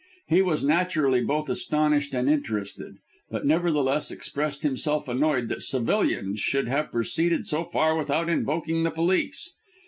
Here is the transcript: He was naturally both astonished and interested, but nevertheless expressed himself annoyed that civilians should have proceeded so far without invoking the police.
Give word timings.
He 0.27 0.41
was 0.41 0.63
naturally 0.63 1.23
both 1.23 1.47
astonished 1.47 2.15
and 2.15 2.27
interested, 2.27 2.95
but 3.29 3.45
nevertheless 3.45 4.09
expressed 4.09 4.63
himself 4.63 5.07
annoyed 5.07 5.47
that 5.49 5.61
civilians 5.61 6.39
should 6.39 6.67
have 6.67 6.91
proceeded 6.91 7.45
so 7.45 7.65
far 7.65 7.95
without 7.95 8.27
invoking 8.27 8.81
the 8.81 8.89
police. 8.89 9.53